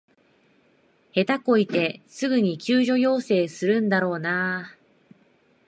[1.13, 4.75] 下手こいてすぐに救助要請するんだろうなあ